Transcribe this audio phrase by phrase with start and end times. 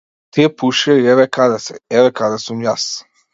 [0.35, 2.89] Тие пушеа и еве каде се, еве каде сум јас.